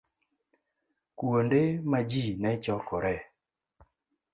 [1.17, 3.23] Kuonde ma ji ne chokoree